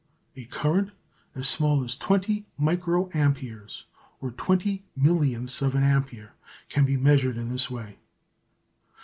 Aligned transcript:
A 0.35 0.45
current 0.45 0.89
as 1.35 1.47
small 1.47 1.83
as 1.83 1.95
twenty 1.95 2.47
micro 2.57 3.07
amperes 3.13 3.83
(or 4.19 4.31
twenty 4.31 4.83
millionths 4.97 5.61
of 5.61 5.75
an 5.75 5.83
ampere) 5.83 6.33
can 6.69 6.85
be 6.85 6.97
measured 6.97 7.37
in 7.37 7.49
this 7.49 7.69
way. 7.69 7.99